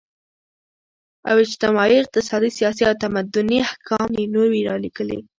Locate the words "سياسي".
2.59-2.83